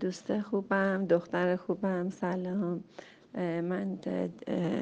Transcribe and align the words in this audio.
دوست 0.00 0.40
خوبم 0.40 1.06
دختر 1.06 1.56
خوبم 1.56 2.10
سلام. 2.10 2.84
من 3.38 3.98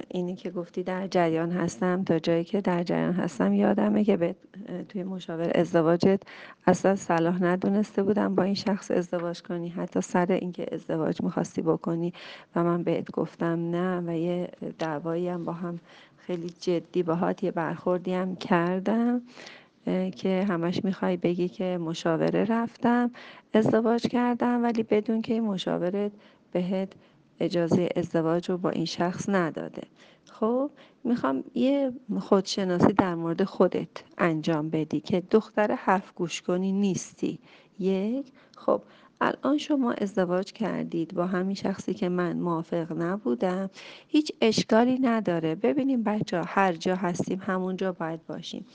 اینی 0.08 0.34
که 0.36 0.50
گفتی 0.50 0.82
در 0.82 1.06
جریان 1.06 1.50
هستم. 1.50 2.04
تا 2.04 2.18
جایی 2.18 2.44
که 2.44 2.60
در 2.60 2.82
جریان 2.82 3.12
هستم 3.12 3.52
یادمه 3.52 4.04
که 4.04 4.16
به 4.16 4.34
توی 4.88 5.02
مشاور 5.02 5.50
ازدواجت 5.54 6.22
اصلا 6.66 6.96
صلاح 6.96 7.42
ندونسته 7.42 8.02
بودم 8.02 8.34
با 8.34 8.42
این 8.42 8.54
شخص 8.54 8.90
ازدواج 8.90 9.42
کنی. 9.42 9.68
حتی 9.68 10.00
سر 10.00 10.32
اینکه 10.32 10.66
ازدواج 10.72 11.22
می‌خواستی 11.22 11.62
بکنی 11.62 12.12
و 12.56 12.64
من 12.64 12.82
بهت 12.82 13.10
گفتم 13.10 13.70
نه 13.70 14.00
و 14.00 14.16
یه 14.16 14.48
دعوایی 14.78 15.28
هم 15.28 15.44
با 15.44 15.52
هم 15.52 15.78
خیلی 16.16 16.50
جدی 16.60 17.02
باهات 17.02 17.44
یه 17.44 17.50
برخوردی 17.50 18.14
هم 18.14 18.36
کردم. 18.36 19.22
که 20.16 20.46
همش 20.48 20.84
می‌خوای 20.84 21.16
بگی 21.16 21.48
که 21.48 21.78
مشاوره 21.78 22.44
رفتم 22.44 23.10
ازدواج 23.54 24.06
کردم 24.06 24.62
ولی 24.62 24.82
بدون 24.82 25.22
که 25.22 25.34
این 25.34 25.42
مشاورت 25.44 26.12
بهت 26.52 26.92
اجازه 27.40 27.88
ازدواج 27.96 28.50
رو 28.50 28.58
با 28.58 28.70
این 28.70 28.84
شخص 28.84 29.28
نداده. 29.28 29.82
خب 30.30 30.70
می‌خوام 31.04 31.44
یه 31.54 31.92
خودشناسی 32.20 32.92
در 32.92 33.14
مورد 33.14 33.44
خودت 33.44 33.88
انجام 34.18 34.70
بدی 34.70 35.00
که 35.00 35.22
دختر 35.30 35.74
حرف 35.74 36.12
گوش 36.14 36.42
کنی 36.42 36.72
نیستی. 36.72 37.38
یک 37.78 38.26
خب 38.56 38.82
الان 39.20 39.58
شما 39.58 39.92
ازدواج 39.92 40.52
کردید 40.52 41.14
با 41.14 41.26
همین 41.26 41.54
شخصی 41.54 41.94
که 41.94 42.08
من 42.08 42.36
موافق 42.36 43.02
نبودم. 43.02 43.70
هیچ 44.08 44.32
اشکالی 44.40 44.98
نداره. 44.98 45.54
ببینیم 45.54 46.02
بچه 46.02 46.38
ها 46.38 46.44
هر 46.46 46.72
جا 46.72 46.96
هستیم 46.96 47.42
همونجا 47.46 47.92
باید 47.92 48.26
باشیم. 48.26 48.66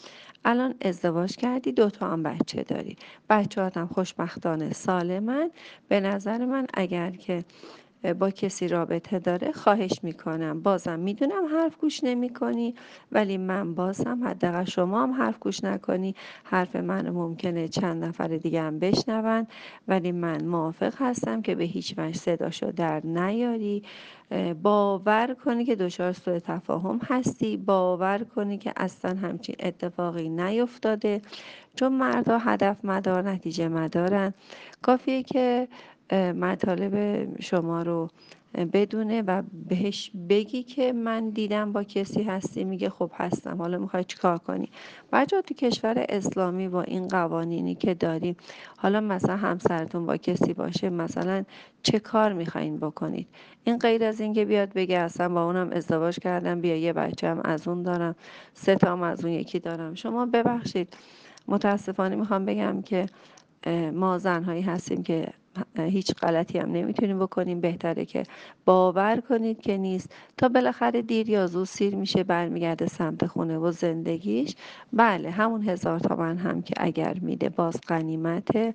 الان 0.48 0.76
ازدواج 0.82 1.36
کردی 1.36 1.72
دوتا 1.72 2.12
هم 2.12 2.24
بچه 2.24 2.64
داری. 2.64 2.98
بچه 3.30 3.72
هم 3.76 3.88
خوشبختانه 3.88 4.74
سالمن. 4.74 5.52
به 5.90 6.00
نظر 6.00 6.46
من 6.46 6.68
اگر 6.74 7.12
که 7.12 7.46
با 8.14 8.30
کسی 8.30 8.68
رابطه 8.68 9.20
داره 9.20 9.52
خواهش 9.52 10.00
می‌کنم. 10.04 10.62
بازم 10.62 11.00
می‌دونم 11.00 11.46
حرف 11.52 11.78
گوش 11.78 12.04
نمی 12.04 12.30
کنی 12.30 12.76
ولی 13.12 13.38
من 13.38 13.76
بازم 13.76 14.20
حداقل 14.24 14.64
شما 14.64 15.04
هم 15.04 15.12
حرف 15.12 15.40
گوش 15.40 15.64
نکنی. 15.64 16.16
حرف 16.44 16.76
من 16.76 17.10
ممکنه 17.10 17.68
چند 17.68 18.04
نفر 18.06 18.28
دیگه 18.28 18.62
هم 18.62 18.80
بشنون 18.80 19.48
ولی 19.88 20.12
من 20.12 20.46
موافق 20.46 20.94
هستم 20.98 21.42
که 21.42 21.56
به 21.56 21.64
هیچ 21.64 21.94
وجه 21.98 22.18
صداشو 22.18 22.72
در 22.72 23.06
نیاری. 23.06 23.84
باور 24.64 25.34
کنی 25.46 25.66
که 25.66 25.76
دچار 25.76 26.14
سوء 26.14 26.40
تفاهم 26.40 27.00
هستی. 27.08 27.58
باور 27.58 28.24
کنی 28.36 28.58
که 28.58 28.74
اصلا 28.78 29.16
همچین 29.18 29.56
اتفاقی 29.60 30.30
نیفتاده. 30.30 31.22
چون 31.76 31.94
مردها 31.94 32.38
هدف 32.38 32.86
مدار 32.86 33.30
نتیجه 33.30 33.68
مدارن. 33.68 34.34
کافیه 34.82 35.24
که 35.24 35.68
مطالب 36.14 37.28
شما 37.42 37.82
رو 37.82 38.10
بدونه 38.74 39.22
و 39.22 39.44
بهش 39.70 40.12
بگی 40.30 40.64
که 40.64 40.94
من 40.94 41.30
دیدم 41.30 41.72
با 41.72 41.84
کسی 41.84 42.24
هستی 42.24 42.64
میگه 42.64 42.90
خب 42.90 43.12
هستم 43.14 43.58
حالا 43.58 43.78
می‌خوای 43.78 44.04
چیکار 44.04 44.38
کنی؟ 44.38 44.70
بچه 45.12 45.42
تو 45.42 45.54
کشور 45.54 46.06
اسلامی 46.10 46.70
با 46.70 46.82
این 46.82 47.08
قوانینی 47.08 47.76
که 47.76 47.94
داریم 47.94 48.36
حالا 48.78 49.02
مثلا 49.02 49.36
همسرتون 49.38 50.06
با 50.06 50.18
کسی 50.18 50.54
باشه 50.54 50.90
مثلا 50.90 51.44
چه 51.84 52.00
کار 52.00 52.34
می‌خواین 52.34 52.78
بکنید؟ 52.78 53.28
این 53.64 53.78
غیر 53.78 54.04
از 54.04 54.20
اینکه 54.20 54.46
بیاد 54.46 54.74
بگه 54.74 54.98
اصلا 54.98 55.30
با 55.30 55.46
اونم 55.46 55.70
ازدواج 55.72 56.20
کردم 56.20 56.62
بیا 56.62 56.76
یه 56.76 56.94
بچه 56.94 57.28
هم 57.28 57.42
از 57.46 57.68
اون 57.68 57.84
دارم 57.84 58.16
سه 58.54 58.76
تا 58.76 59.06
از 59.06 59.26
اون 59.26 59.34
یکی 59.34 59.60
دارم. 59.60 59.96
شما 59.96 60.26
ببخشید 60.26 60.98
متاسفانه 61.48 62.16
می‌خوام 62.16 62.46
بگم 62.46 62.82
که 62.82 63.06
ما 63.94 64.18
زنهایی 64.18 64.62
هستیم 64.62 65.04
که 65.04 65.28
هیچ 65.78 66.14
غلطی 66.14 66.60
هم 66.60 66.72
نمی‌تونیم 66.72 67.20
بکنیم 67.20 67.62
بهتره 67.62 68.06
که 68.06 68.24
باور 68.66 69.22
کنید 69.30 69.62
که 69.62 69.78
نیست. 69.78 70.16
تا 70.38 70.50
بالاخره 70.50 71.02
دیر 71.02 71.30
یا 71.30 71.48
زود 71.48 71.68
سیر 71.68 71.96
میشه 71.96 72.24
برمیگرده 72.24 72.86
سمت 72.86 73.26
خونه 73.26 73.58
و 73.58 73.72
زندگیش. 73.72 74.56
بله 74.94 75.30
همون 75.30 75.70
هزار 75.70 76.00
تومن 76.00 76.38
هم 76.38 76.62
که 76.62 76.74
اگر 76.78 77.18
میده 77.22 77.50
باز 77.50 77.82
قنیمته 77.88 78.74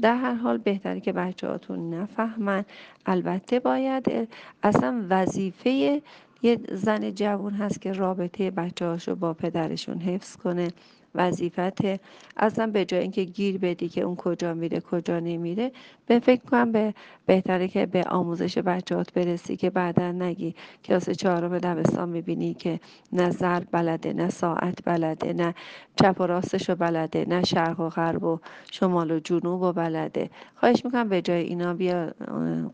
در 0.00 0.16
هر 0.16 0.34
حال 0.34 0.58
بهتره 0.58 1.00
که 1.00 1.12
بچه 1.12 1.48
هاتون 1.48 1.94
نفهمن. 1.94 2.64
البته 3.06 3.60
باید 3.60 4.28
اصلا 4.62 5.06
وظیفه 5.10 6.02
یه 6.42 6.58
زن 6.72 7.10
جوون 7.10 7.54
هست 7.54 7.80
که 7.80 7.92
رابطه 7.92 8.50
بچه 8.50 9.14
با 9.14 9.34
پدرشون 9.34 9.98
حفظ 9.98 10.36
کنه 10.36 10.68
وظیفته. 11.14 12.00
اصلا 12.36 12.66
به 12.66 12.84
جای 12.84 13.00
اینکه 13.00 13.24
گیر 13.24 13.58
بدی 13.58 13.88
که 13.88 14.00
اون 14.00 14.16
کجا 14.16 14.54
میره 14.54 14.80
کجا 14.80 15.20
نمیره 15.20 15.72
به 16.06 16.18
فکر 16.18 16.40
کنم 16.44 16.72
به 16.72 16.94
بهتره 17.26 17.68
که 17.68 17.86
به 17.86 18.02
آموزش 18.02 18.58
بچهات 18.58 19.12
برسی 19.12 19.56
که 19.56 19.70
بعدا 19.70 20.12
نگی 20.12 20.54
کلاس 20.84 21.10
چهارم 21.10 21.58
دبستان 21.58 22.08
می‌بینی 22.08 22.54
که 22.54 22.80
نه 23.12 23.30
ضرب 23.30 23.68
بلده 23.72 24.12
نه 24.12 24.30
ساعت 24.30 24.78
بلده 24.84 25.32
نه 25.32 25.54
چپ 25.96 26.16
و 26.20 26.26
راستش 26.26 26.68
رو 26.68 26.74
بلده 26.76 27.24
نه 27.28 27.44
شرق 27.44 27.80
و 27.80 27.88
غرب 27.88 28.24
و 28.24 28.38
شمال 28.70 29.10
و 29.10 29.18
جنوب 29.18 29.62
و 29.62 29.72
بلده. 29.72 30.30
خواهش 30.54 30.84
می‌کنم 30.84 31.08
به 31.08 31.22
جای 31.22 31.42
اینا 31.42 31.74
بیا 31.74 32.12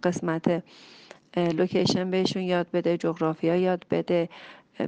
قسمت 0.03 0.63
لوکیشن 1.47 2.11
بهشون 2.11 2.43
یاد 2.43 2.67
بده 2.73 2.97
جغرافیا 2.97 3.57
یاد 3.57 3.85
بده 3.91 4.29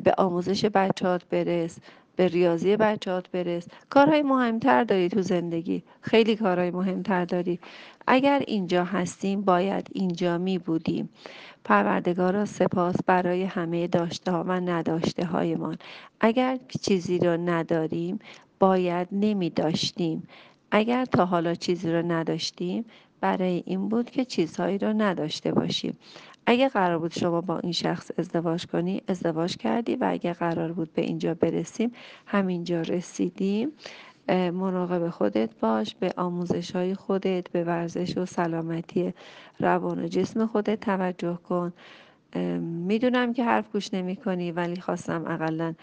به 0.05 0.15
آموزش 0.19 0.65
بچهات 0.65 1.25
برس 1.31 1.79
به 2.21 2.29
ریاضی 2.29 2.77
بچهات 2.77 3.31
برس. 3.31 3.67
کارهای 3.91 4.23
مهمتر 4.23 4.85
داری 4.85 5.09
تو 5.09 5.23
زندگی. 5.23 5.83
خیلی 6.01 6.37
کارهای 6.37 6.71
مهمتر 6.71 7.25
داری. 7.25 7.59
اگر 8.07 8.43
اینجا 8.47 8.85
هستیم 8.85 9.41
باید 9.41 9.89
اینجا 9.93 10.39
می 10.39 10.59
بودیم. 10.59 11.09
پروردگارا 11.65 12.45
سپاس 12.45 12.95
برای 13.07 13.43
همه 13.43 13.87
داشته 13.87 14.33
ها 14.33 14.45
و 14.45 14.53
نداشته 14.53 15.25
هایمان 15.25 15.79
اگر 16.21 16.59
چیزی 16.83 17.19
رو 17.19 17.37
نداریم 17.37 18.19
باید 18.59 19.09
نمی 19.13 19.51
داشتیم. 19.51 20.29
اگر 20.71 21.05
تا 21.05 21.25
حالا 21.25 21.55
چیزی 21.55 21.93
رو 21.93 22.13
نداشتیم 22.13 22.85
برای 23.21 23.63
این 23.67 23.89
بود 23.89 24.11
که 24.11 24.25
چیزهایی 24.25 24.79
رو 24.79 24.93
نداشته 24.93 25.53
باشیم. 25.53 25.97
اگه 26.47 26.69
قرار 26.69 26.99
بود 26.99 27.13
شما 27.13 27.41
با 27.41 27.59
این 27.59 27.73
شخص 27.73 28.11
ازدواج 28.19 28.67
کنی 28.67 29.03
ازدواج 29.09 29.57
کردی 29.57 29.97
و 29.97 30.07
اگه 30.11 30.33
قرار 30.33 30.73
بود 30.73 30.93
به 30.93 31.03
اینجا 31.03 31.35
برسیم 31.35 31.93
همینجا 32.27 32.81
رسیدیم. 32.81 33.73
مراقب 34.29 35.09
خودت 35.09 35.51
باش 35.61 35.95
به 35.95 36.13
آموزش 36.17 36.71
های 36.71 36.95
خودت 36.95 37.51
به 37.51 37.65
ورزش 37.65 38.19
و 38.19 38.27
سلامتی 38.27 39.15
روان 39.61 40.05
و 40.05 40.07
جسم 40.07 40.47
خودت 40.47 40.81
توجه 40.81 41.39
کن. 41.49 41.73
می‌دونم 42.61 43.33
که 43.33 43.45
حرف 43.45 43.73
گوش 43.73 43.95
نمی 43.95 44.17
کنی 44.17 44.53
ولی 44.53 44.81
خواستم 44.81 45.25
اقلا 45.27 45.75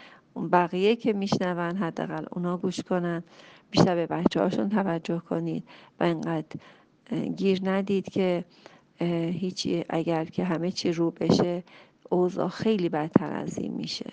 بقیه 0.51 0.95
که 0.95 1.13
میشنون 1.13 1.75
حداقل 1.77 2.25
اونا 2.31 2.57
گوش 2.57 2.79
کنن. 2.79 3.23
بیشتر 3.71 3.95
به 3.95 4.07
بچه 4.07 4.39
هاشون 4.39 4.69
توجه 4.69 5.19
کنید 5.19 5.63
و 5.99 6.03
اینقدر 6.03 6.59
گیر 7.35 7.59
ندید 7.63 8.09
که 8.09 8.45
هیچی 9.05 9.85
اگر 9.89 10.25
که 10.25 10.43
همه 10.43 10.71
چی 10.71 10.91
رو 10.91 11.11
بشه 11.11 11.63
اوضاع 12.09 12.47
خیلی 12.47 12.89
بدتر 12.89 13.33
از 13.33 13.57
این 13.57 13.73
میشه. 13.73 14.11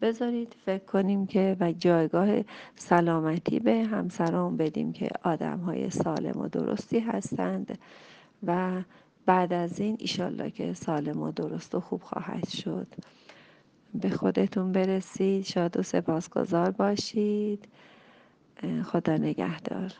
بذارید 0.00 0.56
فکر 0.64 0.84
کنیم 0.84 1.26
که 1.26 1.56
و 1.60 1.72
جایگاه 1.72 2.28
سلامتی 2.76 3.60
به 3.60 3.84
همسران 3.84 4.56
بدیم 4.56 4.92
که 4.92 5.08
آدم 5.22 5.58
های 5.58 5.90
سالم 5.90 6.40
و 6.40 6.48
درستی 6.48 6.98
هستند 6.98 7.78
و 8.46 8.82
بعد 9.26 9.52
از 9.52 9.80
این 9.80 9.96
ایشالله 9.98 10.50
که 10.50 10.74
سالم 10.74 11.22
و 11.22 11.32
درست 11.32 11.74
و 11.74 11.80
خوب 11.80 12.02
خواهد 12.02 12.48
شد. 12.48 12.86
به 13.94 14.10
خودتون 14.10 14.72
برسید. 14.72 15.44
شاد 15.44 15.76
و 15.76 15.82
سپاسگزار 15.82 16.70
باشید. 16.70 17.68
خدا 18.84 19.16
نگهدار. 19.16 19.92